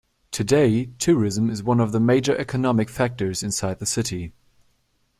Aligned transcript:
Today, 0.31 0.85
tourism 0.97 1.51
is 1.51 1.61
one 1.61 1.79
of 1.79 1.91
the 1.91 1.99
major 1.99 2.35
economic 2.35 2.89
factors 2.89 3.43
inside 3.43 3.77
the 3.77 3.85
city. 3.85 4.33